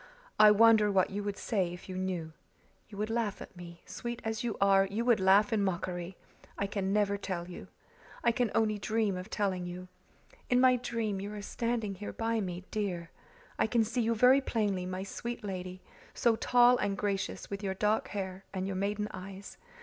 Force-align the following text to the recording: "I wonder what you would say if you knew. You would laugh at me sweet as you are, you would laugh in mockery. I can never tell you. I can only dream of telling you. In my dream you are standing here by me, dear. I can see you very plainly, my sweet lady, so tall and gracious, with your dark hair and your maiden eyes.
"I 0.39 0.49
wonder 0.49 0.91
what 0.91 1.11
you 1.11 1.21
would 1.23 1.37
say 1.37 1.71
if 1.71 1.87
you 1.87 1.95
knew. 1.95 2.33
You 2.89 2.97
would 2.97 3.11
laugh 3.11 3.39
at 3.39 3.55
me 3.55 3.83
sweet 3.85 4.19
as 4.25 4.43
you 4.43 4.57
are, 4.59 4.87
you 4.87 5.05
would 5.05 5.19
laugh 5.19 5.53
in 5.53 5.63
mockery. 5.63 6.17
I 6.57 6.65
can 6.65 6.91
never 6.91 7.17
tell 7.17 7.47
you. 7.47 7.67
I 8.23 8.31
can 8.31 8.49
only 8.55 8.79
dream 8.79 9.15
of 9.15 9.29
telling 9.29 9.67
you. 9.67 9.89
In 10.49 10.59
my 10.59 10.77
dream 10.77 11.21
you 11.21 11.31
are 11.35 11.41
standing 11.43 11.93
here 11.93 12.13
by 12.13 12.41
me, 12.41 12.63
dear. 12.71 13.11
I 13.59 13.67
can 13.67 13.83
see 13.83 14.01
you 14.01 14.15
very 14.15 14.41
plainly, 14.41 14.87
my 14.87 15.03
sweet 15.03 15.43
lady, 15.43 15.83
so 16.15 16.35
tall 16.35 16.77
and 16.77 16.97
gracious, 16.97 17.51
with 17.51 17.61
your 17.61 17.75
dark 17.75 18.07
hair 18.07 18.43
and 18.55 18.65
your 18.65 18.77
maiden 18.77 19.07
eyes. 19.11 19.59